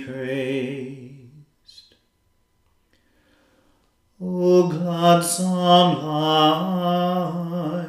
praised. 0.00 1.94
O 4.20 4.68
gladsome 4.68 6.02
light, 6.06 7.88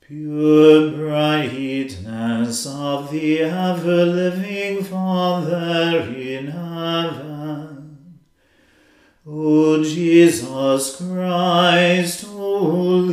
pure 0.00 0.90
brightness 0.90 2.66
of 2.66 3.10
the 3.10 3.42
ever-living 3.42 4.84
Father 4.84 6.00
in 6.16 6.48
heaven, 6.48 8.18
O 9.26 9.82
Jesus 9.82 10.96
Christ, 10.96 12.24
holy 12.24 13.05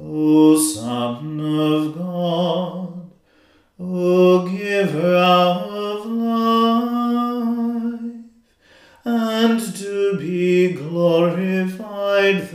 O 0.00 0.56
Son 0.56 1.40
of 1.40 1.92
God, 1.96 3.10
O 3.80 4.48
Giver 4.48 5.16
of 5.16 6.06
life, 6.06 7.48
and 9.04 9.60
to 9.76 10.16
be 10.16 10.72
glorified 10.74 12.46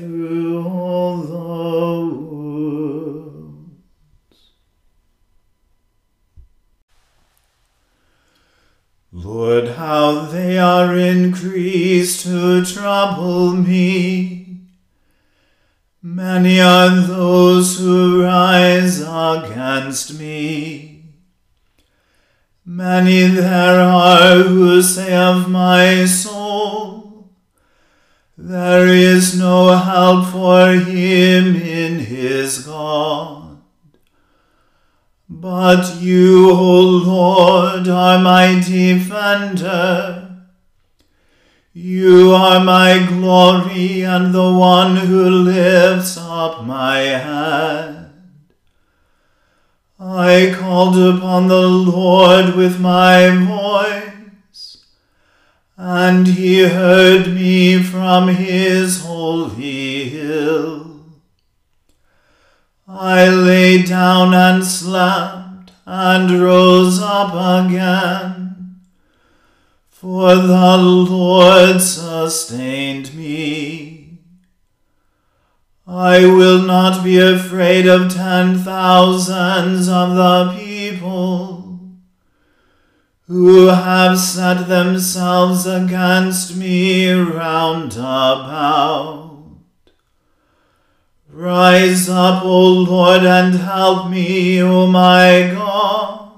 Lord, 37.24 37.88
are 37.88 38.20
my 38.20 38.60
defender. 38.60 40.30
You 41.72 42.34
are 42.34 42.62
my 42.62 43.06
glory 43.08 44.02
and 44.02 44.36
the 44.36 44.52
one 44.52 44.98
who 44.98 45.30
lifts 45.30 46.18
up 46.18 46.66
my 46.66 46.98
head. 46.98 48.12
I 49.98 50.54
called 50.60 50.98
upon 50.98 51.48
the 51.48 51.68
Lord 51.96 52.56
with 52.56 52.82
my 52.82 53.30
voice, 53.30 54.86
and 55.78 56.28
he 56.28 56.68
heard 56.68 57.34
me 57.34 57.82
from 57.82 58.28
his 58.28 59.02
holy 59.06 60.10
hill. 60.10 61.06
I 62.86 63.30
lay 63.30 63.82
down 63.82 64.34
and 64.34 64.66
slept 64.66 65.43
and 65.86 66.42
rose 66.42 67.02
up 67.02 67.34
again. 67.34 68.80
For 69.90 70.36
the 70.36 70.78
Lord 70.78 71.82
sustained 71.82 73.16
me. 73.16 74.20
I 75.86 76.26
will 76.26 76.62
not 76.62 77.04
be 77.04 77.20
afraid 77.20 77.88
of 77.88 78.14
ten 78.14 78.58
thousands 78.58 79.90
of 79.90 80.16
the 80.16 80.56
people 80.58 81.80
who 83.28 83.68
have 83.68 84.18
set 84.20 84.68
themselves 84.68 85.66
against 85.66 86.56
me 86.56 87.12
round 87.12 87.94
about. 87.94 89.23
Rise 91.36 92.10
up, 92.10 92.46
O 92.46 92.68
Lord, 92.68 93.26
and 93.26 93.56
help 93.56 94.08
me, 94.08 94.62
O 94.62 94.86
my 94.86 95.52
God. 95.52 96.30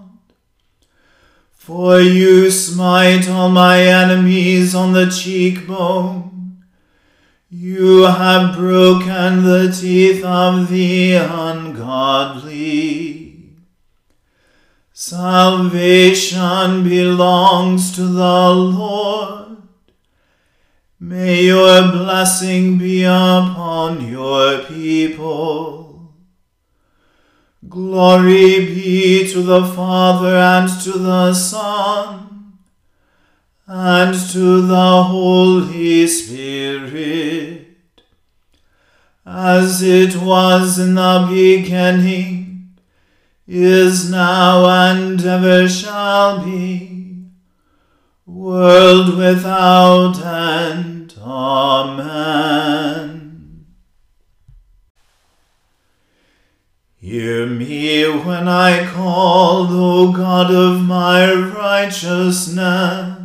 For 1.52 2.00
you 2.00 2.50
smite 2.50 3.28
all 3.28 3.50
my 3.50 3.82
enemies 3.82 4.74
on 4.74 4.94
the 4.94 5.08
cheekbone. 5.10 6.64
You 7.50 8.04
have 8.04 8.56
broken 8.56 9.44
the 9.44 9.70
teeth 9.70 10.24
of 10.24 10.70
the 10.70 11.16
ungodly. 11.16 12.06
Salvation 14.94 16.88
belongs 16.88 17.94
to 17.98 18.04
the 18.04 18.50
Lord. 18.50 19.45
May 21.00 21.46
your 21.46 21.92
blessing 21.92 22.78
be 22.78 23.04
upon 23.04 24.10
your 24.10 24.60
people. 24.60 26.14
Glory 27.68 28.66
be 28.66 29.28
to 29.34 29.42
the 29.42 29.66
Father 29.66 30.38
and 30.38 30.70
to 30.84 30.92
the 30.94 31.34
Son 31.34 32.26
and 33.68 34.14
to 34.32 34.62
the 34.62 35.04
Holy 35.04 36.06
Spirit, 36.08 37.68
as 39.26 39.82
it 39.82 40.16
was 40.16 40.78
in 40.78 40.96
the 40.96 41.28
beginning, 41.30 42.78
is 43.48 44.10
now, 44.10 44.66
and 44.66 45.24
ever 45.26 45.68
shall 45.68 46.46
be, 46.46 47.05
world 48.26 49.18
without 49.18 50.20
end. 50.24 51.14
Amen. 51.22 52.46
Hear 56.98 57.46
me 57.46 58.04
when 58.04 58.48
I 58.48 58.88
call, 58.88 59.68
O 59.70 60.12
God 60.12 60.52
of 60.52 60.82
my 60.82 61.32
righteousness. 61.32 63.22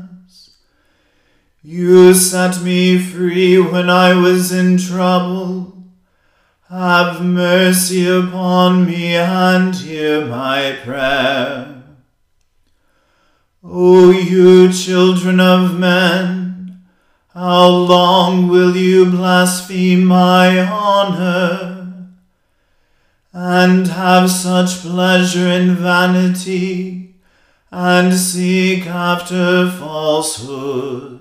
You 1.62 2.12
set 2.14 2.62
me 2.62 2.98
free 2.98 3.58
when 3.58 3.88
I 3.88 4.12
was 4.14 4.52
in 4.52 4.76
trouble. 4.76 5.78
Have 6.68 7.24
mercy 7.24 8.06
upon 8.06 8.84
me 8.86 9.16
and 9.16 9.74
hear 9.74 10.26
my 10.26 10.76
prayer. 10.84 11.79
O 13.72 14.10
you 14.10 14.72
children 14.72 15.38
of 15.38 15.78
men, 15.78 16.82
how 17.32 17.68
long 17.68 18.48
will 18.48 18.76
you 18.76 19.06
blaspheme 19.06 20.04
my 20.04 20.60
honor? 20.60 21.70
and 23.32 23.86
have 23.86 24.30
such 24.30 24.80
pleasure 24.80 25.46
in 25.46 25.74
vanity, 25.76 27.14
and 27.70 28.12
seek 28.12 28.86
after 28.86 29.70
falsehood. 29.70 31.20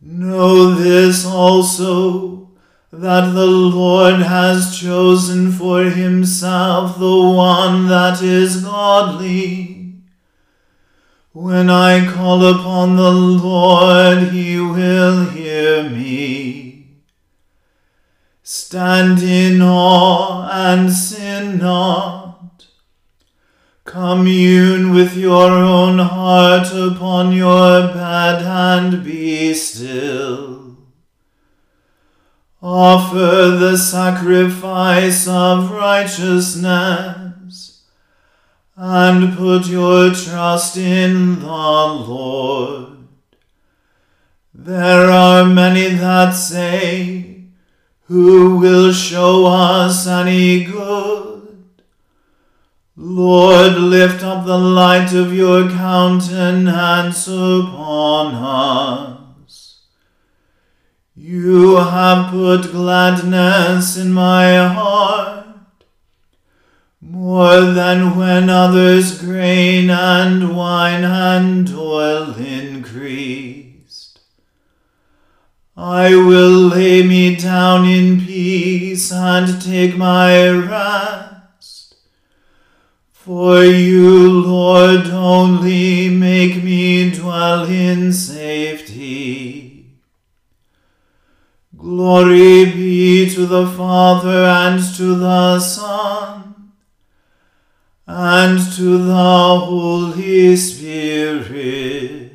Know 0.00 0.74
this 0.74 1.26
also, 1.26 2.50
that 2.92 3.32
the 3.32 3.46
Lord 3.46 4.20
has 4.20 4.78
chosen 4.78 5.50
for 5.50 5.82
himself 5.82 6.98
the 6.98 7.20
one 7.20 7.88
that 7.88 8.22
is 8.22 8.62
godly. 8.62 9.77
When 11.40 11.70
I 11.70 12.04
call 12.04 12.44
upon 12.44 12.96
the 12.96 13.12
Lord, 13.12 14.32
he 14.32 14.58
will 14.58 15.26
hear 15.26 15.88
me. 15.88 16.96
Stand 18.42 19.22
in 19.22 19.62
awe 19.62 20.48
and 20.50 20.90
sin 20.92 21.58
not. 21.58 22.66
Commune 23.84 24.92
with 24.92 25.16
your 25.16 25.52
own 25.52 26.00
heart 26.00 26.72
upon 26.74 27.30
your 27.30 27.86
bed 27.86 28.42
and 28.42 29.04
be 29.04 29.54
still. 29.54 30.76
Offer 32.60 33.56
the 33.60 33.76
sacrifice 33.76 35.28
of 35.28 35.70
righteousness 35.70 37.27
and 38.80 39.36
put 39.36 39.66
your 39.66 40.14
trust 40.14 40.76
in 40.76 41.40
the 41.40 41.46
Lord. 41.46 42.96
There 44.54 45.10
are 45.10 45.44
many 45.44 45.88
that 45.96 46.30
say, 46.30 47.42
who 48.02 48.56
will 48.58 48.92
show 48.92 49.46
us 49.46 50.06
any 50.06 50.62
good? 50.64 51.74
Lord, 52.94 53.74
lift 53.74 54.22
up 54.22 54.46
the 54.46 54.56
light 54.56 55.12
of 55.12 55.34
your 55.34 55.68
countenance 55.68 57.26
upon 57.26 58.34
us. 58.34 59.80
You 61.16 61.76
have 61.76 62.30
put 62.30 62.70
gladness 62.70 63.96
in 63.96 64.12
my 64.12 64.56
heart, 64.68 65.37
more 67.00 67.60
than 67.60 68.16
when 68.16 68.50
others 68.50 69.20
grain 69.20 69.88
and 69.88 70.56
wine 70.56 71.04
and 71.04 71.72
oil 71.72 72.34
increase. 72.34 74.18
I 75.76 76.10
will 76.16 76.68
lay 76.68 77.04
me 77.04 77.36
down 77.36 77.86
in 77.86 78.20
peace 78.20 79.12
and 79.12 79.62
take 79.62 79.96
my 79.96 80.48
rest. 80.48 81.94
For 83.12 83.62
you, 83.62 84.42
Lord, 84.42 85.06
only 85.06 86.08
make 86.08 86.64
me 86.64 87.12
dwell 87.12 87.64
in 87.64 88.12
safety. 88.12 89.94
Glory 91.76 92.64
be 92.64 93.32
to 93.32 93.46
the 93.46 93.68
Father 93.68 94.44
and 94.44 94.82
to 94.96 95.14
the 95.14 95.60
Son 95.60 96.47
and 98.08 98.58
to 98.72 99.04
the 99.04 99.14
Holy 99.14 100.56
Spirit 100.56 102.28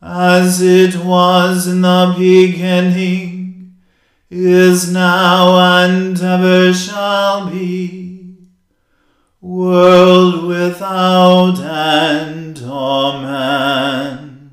as 0.00 0.62
it 0.62 0.96
was 0.96 1.66
in 1.66 1.80
the 1.80 2.14
beginning, 2.16 3.76
is 4.30 4.92
now, 4.92 5.84
and 5.84 6.20
ever 6.20 6.72
shall 6.72 7.50
be, 7.50 8.36
world 9.40 10.44
without 10.44 11.58
end. 11.58 12.58
Amen. 12.62 14.50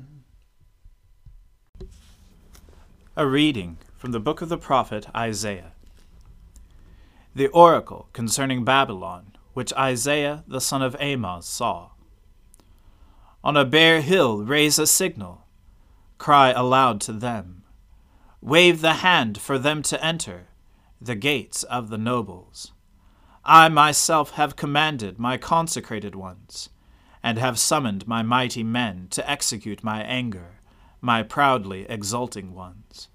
A 3.16 3.26
reading 3.26 3.78
from 3.96 4.12
the 4.12 4.20
book 4.20 4.42
of 4.42 4.48
the 4.48 4.58
prophet 4.58 5.06
Isaiah. 5.14 5.72
The 7.34 7.48
oracle 7.48 8.08
concerning 8.12 8.64
Babylon, 8.64 9.35
which 9.56 9.72
Isaiah 9.72 10.44
the 10.46 10.60
son 10.60 10.82
of 10.82 10.94
Amoz 11.00 11.46
saw. 11.46 11.88
On 13.42 13.56
a 13.56 13.64
bare 13.64 14.02
hill 14.02 14.44
raise 14.44 14.78
a 14.78 14.86
signal. 14.86 15.46
Cry 16.18 16.50
aloud 16.50 17.00
to 17.00 17.14
them. 17.14 17.62
Wave 18.42 18.82
the 18.82 19.00
hand 19.00 19.40
for 19.40 19.58
them 19.58 19.80
to 19.84 20.04
enter, 20.04 20.48
the 21.00 21.14
gates 21.14 21.62
of 21.62 21.88
the 21.88 21.96
nobles. 21.96 22.72
I 23.46 23.70
myself 23.70 24.32
have 24.32 24.56
commanded 24.56 25.18
my 25.18 25.38
consecrated 25.38 26.14
ones, 26.14 26.68
and 27.22 27.38
have 27.38 27.58
summoned 27.58 28.06
my 28.06 28.22
mighty 28.22 28.62
men 28.62 29.08
to 29.12 29.30
execute 29.30 29.82
my 29.82 30.02
anger, 30.02 30.60
my 31.00 31.22
proudly 31.22 31.86
exulting 31.88 32.52
ones. 32.52 33.08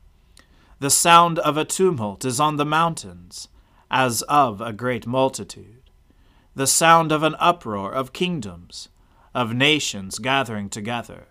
The 0.80 0.90
sound 0.90 1.38
of 1.38 1.56
a 1.56 1.66
tumult 1.66 2.26
is 2.26 2.40
on 2.40 2.58
the 2.58 2.66
mountains, 2.66 3.48
as 3.92 4.24
of 4.24 4.60
a 4.60 4.74
great 4.74 5.06
multitude. 5.06 5.81
The 6.54 6.68
sound 6.68 7.12
of 7.12 7.24
an 7.24 7.36
uproar 7.40 7.94
of 7.94 8.12
kingdoms, 8.12 8.90
of 9.34 9.54
nations 9.54 10.20
gathering 10.20 10.70
together. 10.70 11.28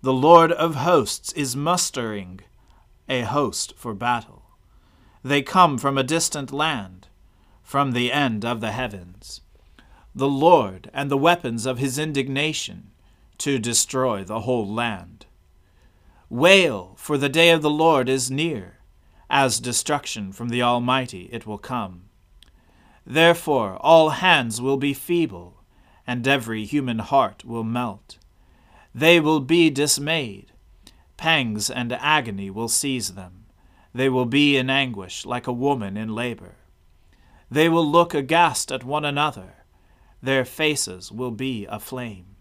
The 0.00 0.12
Lord 0.12 0.50
of 0.52 0.76
hosts 0.76 1.32
is 1.34 1.54
mustering 1.54 2.40
a 3.08 3.22
host 3.22 3.74
for 3.76 3.92
battle. 3.92 4.42
They 5.22 5.42
come 5.42 5.76
from 5.76 5.98
a 5.98 6.02
distant 6.02 6.50
land, 6.50 7.08
from 7.62 7.92
the 7.92 8.10
end 8.10 8.44
of 8.44 8.60
the 8.60 8.72
heavens. 8.72 9.42
The 10.14 10.28
Lord 10.28 10.90
and 10.94 11.10
the 11.10 11.18
weapons 11.18 11.66
of 11.66 11.78
his 11.78 11.98
indignation 11.98 12.90
to 13.38 13.58
destroy 13.58 14.24
the 14.24 14.40
whole 14.40 14.66
land. 14.66 15.26
Wail, 16.30 16.94
for 16.96 17.18
the 17.18 17.28
day 17.28 17.50
of 17.50 17.60
the 17.60 17.70
Lord 17.70 18.08
is 18.08 18.30
near, 18.30 18.78
as 19.28 19.60
destruction 19.60 20.32
from 20.32 20.48
the 20.48 20.62
Almighty 20.62 21.28
it 21.32 21.46
will 21.46 21.58
come. 21.58 22.04
Therefore 23.06 23.76
all 23.80 24.10
hands 24.10 24.60
will 24.60 24.76
be 24.76 24.94
feeble, 24.94 25.62
and 26.06 26.26
every 26.26 26.64
human 26.64 27.00
heart 27.00 27.44
will 27.44 27.64
melt. 27.64 28.18
They 28.94 29.20
will 29.20 29.40
be 29.40 29.70
dismayed. 29.70 30.52
Pangs 31.16 31.70
and 31.70 31.92
agony 31.92 32.50
will 32.50 32.68
seize 32.68 33.14
them. 33.14 33.44
They 33.94 34.08
will 34.08 34.26
be 34.26 34.56
in 34.56 34.70
anguish 34.70 35.26
like 35.26 35.46
a 35.46 35.52
woman 35.52 35.96
in 35.96 36.14
labor. 36.14 36.56
They 37.50 37.68
will 37.68 37.86
look 37.86 38.14
aghast 38.14 38.72
at 38.72 38.84
one 38.84 39.04
another. 39.04 39.64
Their 40.22 40.44
faces 40.44 41.12
will 41.12 41.30
be 41.30 41.66
aflame. 41.66 42.36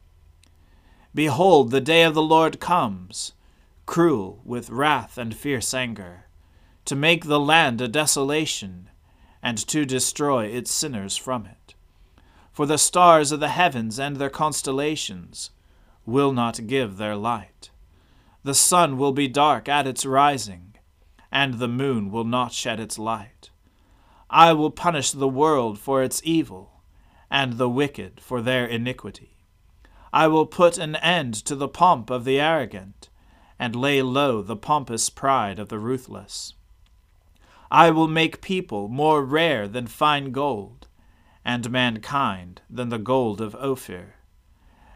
Behold, 1.13 1.71
the 1.71 1.81
day 1.81 2.03
of 2.03 2.13
the 2.13 2.21
Lord 2.21 2.59
comes, 2.59 3.33
cruel 3.85 4.41
with 4.45 4.69
wrath 4.69 5.17
and 5.17 5.35
fierce 5.35 5.73
anger, 5.73 6.25
to 6.85 6.95
make 6.95 7.25
the 7.25 7.39
land 7.39 7.81
a 7.81 7.87
desolation, 7.89 8.89
and 9.41 9.57
to 9.67 9.85
destroy 9.85 10.45
its 10.45 10.71
sinners 10.71 11.17
from 11.17 11.45
it. 11.45 11.75
For 12.51 12.65
the 12.65 12.77
stars 12.77 13.31
of 13.31 13.39
the 13.39 13.49
heavens 13.49 13.99
and 13.99 14.17
their 14.17 14.29
constellations 14.29 15.51
will 16.05 16.33
not 16.33 16.67
give 16.67 16.97
their 16.97 17.15
light. 17.15 17.69
The 18.43 18.53
sun 18.53 18.97
will 18.97 19.13
be 19.13 19.27
dark 19.27 19.69
at 19.69 19.87
its 19.87 20.05
rising, 20.05 20.75
and 21.31 21.55
the 21.55 21.67
moon 21.67 22.11
will 22.11 22.23
not 22.23 22.51
shed 22.51 22.79
its 22.79 22.97
light. 22.99 23.51
I 24.29 24.53
will 24.53 24.71
punish 24.71 25.11
the 25.11 25.27
world 25.27 25.79
for 25.79 26.01
its 26.03 26.21
evil, 26.23 26.81
and 27.29 27.53
the 27.53 27.69
wicked 27.69 28.19
for 28.19 28.41
their 28.41 28.65
iniquity. 28.65 29.37
I 30.11 30.27
will 30.27 30.45
put 30.45 30.77
an 30.77 30.95
end 30.97 31.33
to 31.45 31.55
the 31.55 31.67
pomp 31.67 32.09
of 32.09 32.25
the 32.25 32.39
arrogant, 32.39 33.09
and 33.59 33.75
lay 33.75 34.01
low 34.01 34.41
the 34.41 34.55
pompous 34.55 35.09
pride 35.09 35.59
of 35.59 35.69
the 35.69 35.79
ruthless. 35.79 36.53
I 37.73 37.89
will 37.89 38.09
make 38.09 38.41
people 38.41 38.89
more 38.89 39.23
rare 39.23 39.65
than 39.65 39.87
fine 39.87 40.33
gold, 40.33 40.87
and 41.45 41.71
mankind 41.71 42.61
than 42.69 42.89
the 42.89 42.99
gold 42.99 43.39
of 43.39 43.55
Ophir. 43.55 44.15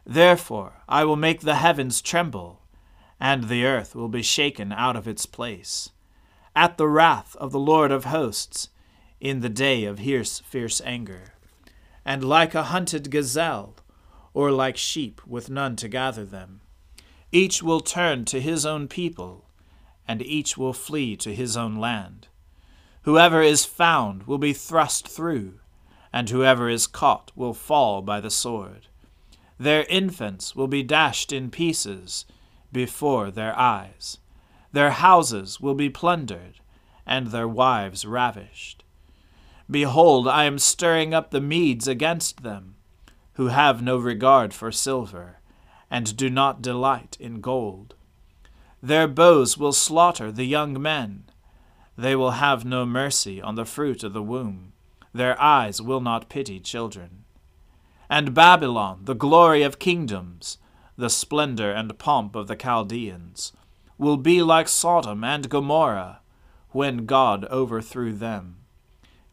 Therefore 0.06 0.84
I 0.90 1.06
will 1.06 1.16
make 1.16 1.40
the 1.40 1.56
heavens 1.56 2.02
tremble, 2.02 2.62
and 3.18 3.46
the 3.46 3.64
earth 3.64 3.96
will 3.96 4.10
be 4.10 4.22
shaken 4.22 4.74
out 4.74 4.98
of 4.98 5.08
its 5.08 5.26
place, 5.26 5.92
at 6.54 6.78
the 6.78 6.90
wrath 6.90 7.38
of 7.38 7.54
the 7.54 7.60
Lord 7.60 7.94
of 7.94 8.04
hosts, 8.04 8.68
in 9.22 9.40
the 9.40 9.48
day 9.48 9.86
of 9.86 10.00
fierce, 10.00 10.40
fierce 10.40 10.82
anger. 10.82 11.34
And 12.04 12.26
like 12.26 12.54
a 12.54 12.64
hunted 12.64 13.10
gazelle, 13.10 13.78
or 14.34 14.52
like 14.52 14.76
sheep 14.76 15.26
with 15.26 15.50
none 15.50 15.78
to 15.78 15.88
gather 15.88 16.26
them, 16.26 16.60
each 17.32 17.64
will 17.64 17.80
turn 17.80 18.26
to 18.26 18.42
his 18.42 18.66
own 18.66 18.90
people, 18.90 19.46
and 20.06 20.22
each 20.22 20.58
will 20.58 20.74
flee 20.74 21.16
to 21.16 21.34
his 21.34 21.56
own 21.56 21.78
land. 21.78 22.28
Whoever 23.06 23.44
is 23.44 23.66
found 23.66 24.24
will 24.24 24.40
be 24.40 24.52
thrust 24.52 25.08
through, 25.08 25.60
and 26.12 26.28
whoever 26.28 26.68
is 26.68 26.88
caught 26.88 27.32
will 27.36 27.54
fall 27.54 28.02
by 28.02 28.20
the 28.20 28.32
sword. 28.32 28.88
Their 29.60 29.84
infants 29.84 30.56
will 30.56 30.68
be 30.68 30.82
dashed 30.82 31.32
in 31.32 31.52
pieces 31.52 32.26
before 32.72 33.30
their 33.30 33.56
eyes. 33.60 34.18
Their 34.72 34.90
houses 34.90 35.62
will 35.62 35.76
be 35.76 35.88
plundered, 35.88 36.56
and 37.06 37.28
their 37.28 37.48
wives 37.48 38.06
ravished. 38.06 38.84
Behold, 39.70 40.28
I 40.28 40.46
am 40.46 40.58
stirring 40.58 41.14
up 41.14 41.30
the 41.30 41.40
Medes 41.40 41.88
against 41.88 42.42
them, 42.42 42.74
who 43.34 43.50
have 43.50 43.84
no 43.84 43.98
regard 43.98 44.52
for 44.52 44.72
silver, 44.72 45.38
and 45.92 46.18
do 46.18 46.28
not 46.28 46.64
delight 46.64 47.18
in 47.20 47.40
gold. 47.40 47.94
Their 48.82 49.08
bows 49.08 49.60
will 49.60 49.74
slaughter 49.74 50.32
the 50.32 50.46
young 50.46 50.82
men. 50.82 51.26
They 51.98 52.16
will 52.16 52.32
have 52.32 52.66
no 52.66 52.86
mercy 52.86 53.42
on 53.42 53.56
the 53.56 53.66
fruit 53.66 54.04
of 54.04 54.14
the 54.14 54.22
womb. 54.22 54.74
Their 55.14 55.42
eyes 55.42 55.82
will 55.82 56.02
not 56.02 56.30
pity 56.30 56.60
children. 56.60 57.24
And 58.10 58.34
Babylon, 58.34 59.02
the 59.04 59.16
glory 59.16 59.64
of 59.64 59.80
kingdoms, 59.80 60.58
the 60.98 61.10
splendor 61.10 61.72
and 61.72 61.98
pomp 61.98 62.36
of 62.36 62.48
the 62.48 62.56
Chaldeans, 62.56 63.54
will 63.98 64.18
be 64.18 64.42
like 64.42 64.68
Sodom 64.68 65.24
and 65.24 65.50
Gomorrah, 65.50 66.20
when 66.72 67.06
God 67.06 67.46
overthrew 67.46 68.14
them. 68.14 68.58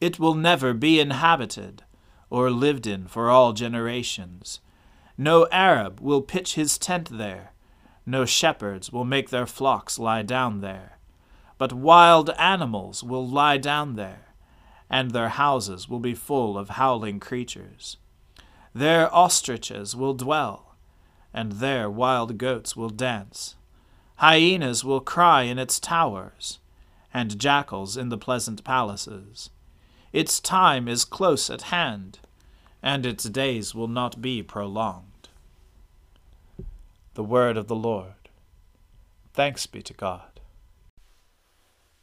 It 0.01 0.19
will 0.19 0.35
never 0.35 0.73
be 0.73 1.01
inhabited, 1.01 1.83
or 2.31 2.51
lived 2.51 2.87
in 2.87 3.07
for 3.09 3.29
all 3.29 3.53
generations. 3.53 4.61
No 5.19 5.47
Arab 5.51 6.01
will 6.01 6.23
pitch 6.23 6.55
his 6.55 6.79
tent 6.79 7.09
there, 7.19 7.53
no 8.07 8.25
shepherds 8.25 8.93
will 8.93 9.05
make 9.05 9.31
their 9.31 9.47
flocks 9.47 9.99
lie 9.99 10.23
down 10.23 10.61
there. 10.61 10.99
But 11.63 11.73
wild 11.73 12.29
animals 12.31 13.05
will 13.05 13.25
lie 13.25 13.57
down 13.57 13.95
there, 13.95 14.35
and 14.91 15.13
their 15.13 15.29
houses 15.29 15.89
will 15.89 16.01
be 16.01 16.13
full 16.13 16.59
of 16.59 16.71
howling 16.71 17.21
creatures. 17.21 17.99
There 18.75 19.09
ostriches 19.15 19.95
will 19.95 20.15
dwell, 20.15 20.75
and 21.33 21.53
there 21.53 21.89
wild 21.89 22.37
goats 22.37 22.75
will 22.75 22.91
dance. 22.91 23.55
Hyenas 24.17 24.85
will 24.85 24.99
cry 24.99 25.43
in 25.43 25.61
its 25.61 25.79
towers, 25.79 26.59
and 27.15 27.39
jackals 27.39 27.97
in 27.97 28.09
the 28.09 28.19
pleasant 28.19 28.65
palaces. 28.65 29.51
Its 30.13 30.41
time 30.41 30.89
is 30.89 31.05
close 31.05 31.49
at 31.49 31.71
hand, 31.71 32.19
and 32.83 33.07
its 33.07 33.23
days 33.23 33.73
will 33.73 33.87
not 33.87 34.21
be 34.21 34.43
prolonged. 34.43 35.29
The 37.15 37.23
Word 37.23 37.57
of 37.57 37.69
the 37.69 37.77
Lord. 37.77 38.29
Thanks 39.33 39.67
be 39.69 39.81
to 39.83 39.95
God. 39.95 40.32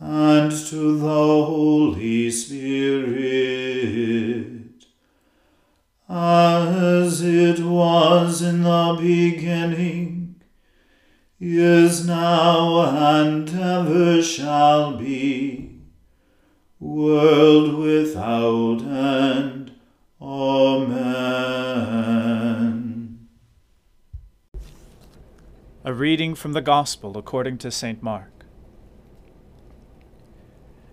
and 0.00 0.50
to 0.50 0.98
the 0.98 1.44
Holy 1.44 2.30
Spirit, 2.30 3.26
as 6.08 7.20
it 7.20 7.60
was 7.60 8.40
in 8.40 8.62
the 8.62 8.96
beginning, 8.98 10.40
is 11.38 12.06
now, 12.06 12.80
and 12.82 13.50
ever 13.50 14.22
shall 14.22 14.96
be, 14.96 15.82
world 16.78 17.74
without 17.74 18.80
end. 18.80 19.72
Amen. 20.22 21.20
A 25.84 25.92
reading 25.92 26.34
from 26.34 26.52
the 26.54 26.62
Gospel 26.62 27.18
according 27.18 27.58
to 27.58 27.70
St. 27.70 28.02
Mark. 28.02 28.39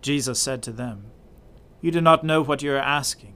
Jesus 0.00 0.38
said 0.38 0.62
to 0.62 0.72
them, 0.72 1.06
You 1.80 1.90
do 1.90 2.00
not 2.00 2.24
know 2.24 2.42
what 2.42 2.62
you 2.62 2.72
are 2.72 2.76
asking. 2.76 3.34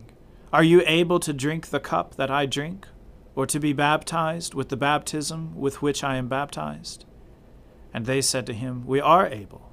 Are 0.53 0.63
you 0.63 0.83
able 0.87 1.19
to 1.21 1.33
drink 1.33 1.69
the 1.69 1.81
cup 1.81 2.15
that 2.17 2.31
I 2.31 2.47
drink, 2.47 2.87
or 3.35 3.47
to 3.47 3.59
be 3.59 3.73
baptized 3.73 4.55
with 4.55 4.69
the 4.69 4.77
baptism 4.77 5.57
with 5.57 5.83
which 5.83 6.05
I 6.05 6.17
am 6.17 6.29
baptized? 6.29 7.05
And 7.93 8.07
they 8.07 8.21
said 8.21 8.47
to 8.47 8.53
him, 8.53 8.87
We 8.87 9.01
are 9.01 9.27
able. 9.27 9.73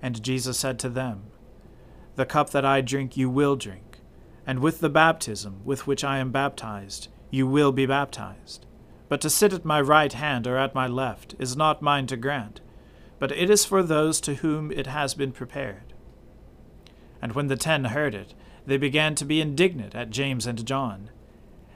And 0.00 0.22
Jesus 0.22 0.58
said 0.58 0.78
to 0.80 0.88
them, 0.88 1.24
The 2.14 2.26
cup 2.26 2.50
that 2.50 2.64
I 2.64 2.80
drink 2.80 3.16
you 3.16 3.28
will 3.28 3.56
drink, 3.56 3.98
and 4.46 4.60
with 4.60 4.80
the 4.80 4.88
baptism 4.88 5.60
with 5.64 5.86
which 5.86 6.04
I 6.04 6.18
am 6.18 6.30
baptized 6.30 7.08
you 7.30 7.46
will 7.46 7.72
be 7.72 7.86
baptized. 7.86 8.64
But 9.08 9.20
to 9.20 9.30
sit 9.30 9.52
at 9.52 9.64
my 9.64 9.80
right 9.80 10.12
hand 10.12 10.46
or 10.46 10.56
at 10.56 10.74
my 10.74 10.86
left 10.86 11.34
is 11.38 11.56
not 11.56 11.82
mine 11.82 12.06
to 12.06 12.16
grant 12.16 12.60
but 13.18 13.32
it 13.32 13.50
is 13.50 13.64
for 13.64 13.82
those 13.82 14.20
to 14.20 14.36
whom 14.36 14.70
it 14.70 14.86
has 14.86 15.14
been 15.14 15.32
prepared. 15.32 15.94
And 17.22 17.32
when 17.32 17.46
the 17.46 17.56
ten 17.56 17.86
heard 17.86 18.14
it, 18.14 18.34
they 18.66 18.76
began 18.76 19.14
to 19.14 19.24
be 19.24 19.40
indignant 19.40 19.94
at 19.94 20.10
James 20.10 20.46
and 20.46 20.66
John. 20.66 21.10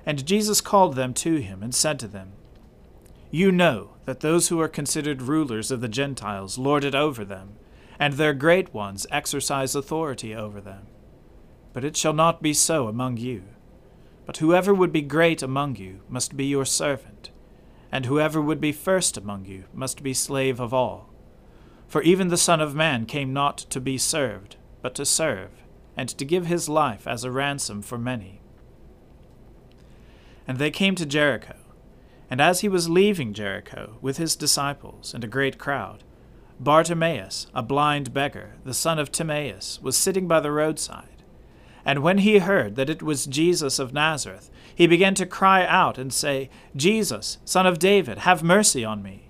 And 0.05 0.27
Jesus 0.27 0.61
called 0.61 0.97
them 0.97 1.15
to 1.15 1.37
him 1.37 1.63
and 1.63 1.75
said 1.75 1.99
to 2.01 2.09
them, 2.09 2.33
You 3.31 3.53
know 3.53 3.91
that 4.05 4.21
those 4.21 4.49
who 4.49 4.61
are 4.61 4.69
considered 4.69 5.23
rulers 5.23 5.71
of 5.71 5.81
the 5.81 5.89
Gentiles 5.89 6.59
lord 6.59 6.85
it 6.85 6.95
over 6.95 7.25
them, 7.25 7.57
and 7.99 8.15
their 8.15 8.35
great 8.35 8.75
ones 8.75 9.07
exercise 9.11 9.75
authority 9.75 10.35
over 10.35 10.61
them. 10.61 10.87
But 11.73 11.85
it 11.85 11.97
shall 11.97 12.13
not 12.13 12.43
be 12.43 12.53
so 12.53 12.89
among 12.89 13.19
you. 13.19 13.45
But 14.27 14.39
whoever 14.39 14.75
would 14.75 14.93
be 14.93 15.03
great 15.03 15.43
among 15.43 15.77
you 15.77 16.01
must 16.09 16.37
be 16.37 16.45
your 16.47 16.65
servant, 16.65 17.31
and 17.93 18.07
whoever 18.07 18.41
would 18.41 18.61
be 18.61 18.73
first 18.73 19.17
among 19.17 19.45
you 19.45 19.65
must 19.73 20.03
be 20.03 20.15
slave 20.15 20.61
of 20.61 20.75
all. 20.75 21.10
For 21.91 22.03
even 22.03 22.29
the 22.29 22.37
Son 22.37 22.61
of 22.61 22.73
Man 22.73 23.05
came 23.05 23.33
not 23.33 23.59
to 23.59 23.81
be 23.81 23.99
served, 23.99 24.55
but 24.81 24.95
to 24.95 25.05
serve, 25.05 25.51
and 25.97 26.09
to 26.11 26.25
give 26.25 26.47
his 26.47 26.69
life 26.69 27.05
as 27.05 27.25
a 27.25 27.33
ransom 27.33 27.83
for 27.83 27.99
many. 27.99 28.41
And 30.47 30.59
they 30.59 30.71
came 30.71 30.95
to 30.95 31.05
Jericho. 31.05 31.57
And 32.31 32.41
as 32.41 32.61
he 32.61 32.69
was 32.69 32.89
leaving 32.89 33.35
Jericho 33.35 33.99
with 34.01 34.19
his 34.19 34.37
disciples 34.37 35.13
and 35.13 35.25
a 35.25 35.27
great 35.27 35.59
crowd, 35.59 36.05
Bartimaeus, 36.61 37.49
a 37.53 37.61
blind 37.61 38.15
beggar, 38.15 38.55
the 38.65 38.73
son 38.73 39.01
of 39.01 39.11
Timaeus, 39.11 39.81
was 39.83 39.97
sitting 39.97 40.29
by 40.29 40.39
the 40.39 40.53
roadside. 40.53 41.25
And 41.85 42.05
when 42.05 42.19
he 42.19 42.39
heard 42.39 42.77
that 42.77 42.89
it 42.89 43.03
was 43.03 43.27
Jesus 43.27 43.81
of 43.81 43.93
Nazareth, 43.93 44.49
he 44.73 44.87
began 44.87 45.17
to 45.17 45.27
cry 45.27 45.67
out 45.67 45.99
and 45.99 46.13
say, 46.13 46.51
Jesus, 46.77 47.39
son 47.45 47.67
of 47.67 47.81
David, 47.81 48.19
have 48.19 48.45
mercy 48.45 48.85
on 48.85 49.03
me. 49.03 49.30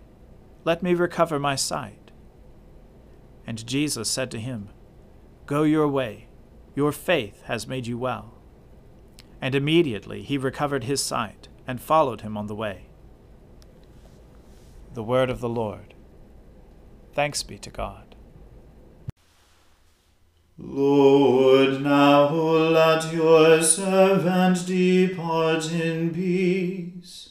let 0.63 0.83
me 0.83 0.93
recover 0.93 1.39
my 1.39 1.55
sight. 1.55 2.11
And 3.47 3.65
Jesus 3.65 4.09
said 4.09 4.29
to 4.31 4.39
him, 4.39 4.69
Go 5.45 5.63
your 5.63 5.87
way, 5.87 6.27
your 6.75 6.91
faith 6.91 7.41
has 7.43 7.67
made 7.67 7.87
you 7.87 7.97
well. 7.97 8.35
And 9.41 9.55
immediately 9.55 10.21
he 10.21 10.37
recovered 10.37 10.83
his 10.83 11.01
sight 11.01 11.47
and 11.67 11.81
followed 11.81 12.21
him 12.21 12.37
on 12.37 12.47
the 12.47 12.55
way. 12.55 12.87
The 14.93 15.03
Word 15.03 15.29
of 15.29 15.41
the 15.41 15.49
Lord. 15.49 15.93
Thanks 17.13 17.43
be 17.43 17.57
to 17.57 17.69
God. 17.69 18.15
Lord, 20.57 21.81
now 21.81 22.29
let 22.29 23.11
your 23.11 23.63
servant 23.63 24.67
depart 24.67 25.71
in 25.71 26.11
peace 26.13 27.30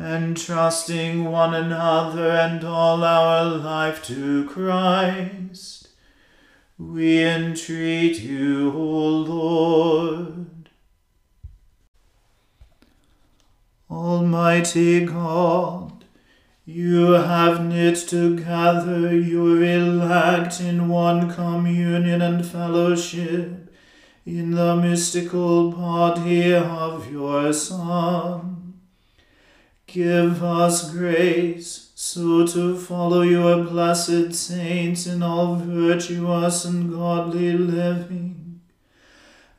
entrusting 0.00 1.26
one 1.26 1.52
another 1.52 2.30
and 2.30 2.64
all 2.64 3.04
our 3.04 3.44
life 3.44 4.02
to 4.04 4.48
Christ, 4.48 5.88
we 6.78 7.22
entreat 7.22 8.18
you, 8.20 8.72
O 8.72 9.08
Lord. 9.08 10.70
Almighty 13.90 15.04
God, 15.04 16.04
you 16.64 17.12
have 17.12 17.62
knit 17.62 17.96
together 17.96 19.14
your 19.14 19.62
elect 19.62 20.60
in 20.62 20.88
one 20.88 21.30
communion 21.30 22.22
and 22.22 22.46
fellowship 22.46 23.70
in 24.24 24.52
the 24.52 24.76
mystical 24.76 25.72
body 25.72 26.54
of 26.54 27.12
your 27.12 27.52
Son 27.52 28.49
Give 29.92 30.44
us 30.44 30.92
grace 30.92 31.90
so 31.96 32.46
to 32.46 32.78
follow 32.78 33.22
your 33.22 33.64
blessed 33.64 34.32
saints 34.32 35.04
in 35.08 35.20
all 35.20 35.56
virtuous 35.56 36.64
and 36.64 36.92
godly 36.92 37.54
living, 37.54 38.60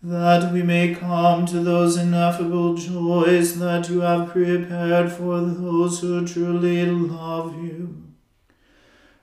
that 0.01 0.53
we 0.53 0.63
may 0.63 0.95
come 0.95 1.45
to 1.47 1.59
those 1.59 1.97
ineffable 1.97 2.75
joys 2.75 3.59
that 3.59 3.89
you 3.89 3.99
have 3.99 4.29
prepared 4.29 5.11
for 5.11 5.41
those 5.41 5.99
who 5.99 6.25
truly 6.25 6.85
love 6.85 7.61
you. 7.61 8.01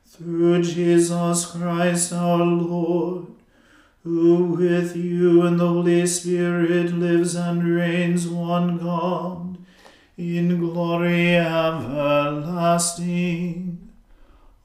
Through 0.04 0.62
Jesus 0.62 1.46
Christ 1.46 2.12
our 2.12 2.44
Lord, 2.44 3.28
who 4.04 4.44
with 4.44 4.94
you 4.94 5.46
and 5.46 5.58
the 5.58 5.68
Holy 5.68 6.06
Spirit 6.06 6.92
lives 6.92 7.34
and 7.34 7.64
reigns 7.64 8.28
one 8.28 8.76
God 8.76 9.47
in 10.18 10.58
glory 10.58 11.36
everlasting. 11.36 12.98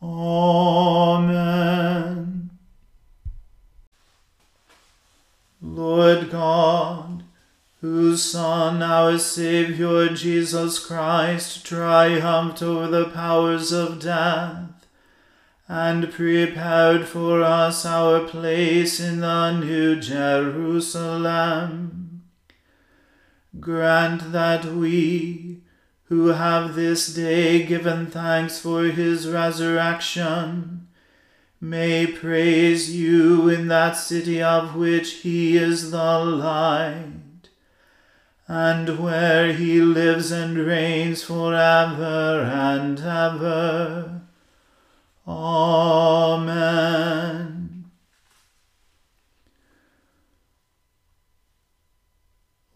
Amen. 0.02 1.30
Lord 5.62 6.32
God, 6.32 7.24
whose 7.82 8.24
Son, 8.24 8.82
our 8.82 9.20
Saviour 9.20 10.10
Jesus 10.10 10.84
Christ, 10.84 11.64
triumphed 11.66 12.64
over 12.64 12.88
the 12.88 13.12
powers 13.12 13.72
of 13.72 14.02
death, 14.02 14.88
and 15.68 16.12
prepared 16.12 17.08
for 17.08 17.44
us 17.44 17.86
our 17.86 18.22
place 18.22 19.00
in 19.00 19.20
the 19.20 19.60
New 19.60 20.00
Jerusalem. 20.00 22.03
Grant 23.60 24.32
that 24.32 24.66
we, 24.66 25.62
who 26.06 26.28
have 26.30 26.76
this 26.76 27.14
day 27.14 27.64
given 27.66 28.08
thanks 28.08 28.60
for 28.60 28.86
his 28.86 29.28
resurrection, 29.28 30.88
may 31.62 32.08
praise 32.08 32.96
you 32.96 33.48
in 33.50 33.68
that 33.68 33.94
city 33.94 34.42
of 34.42 34.76
which 34.76 35.22
he 35.22 35.56
is 35.56 35.92
the 35.92 36.20
light, 36.20 37.50
and 38.48 39.00
where 39.00 39.54
he 39.54 39.82
lives 39.82 40.32
and 40.32 40.58
reigns 40.58 41.24
for 41.24 41.54
ever 41.54 42.42
and 42.42 43.00
ever. 43.00 44.22
Amen. 45.28 46.34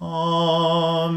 Amen. 0.00 1.16